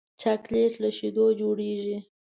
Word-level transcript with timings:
چاکلېټ 0.21 0.73
له 0.83 0.89
شیدو 0.97 1.25
جوړېږي. 1.39 1.97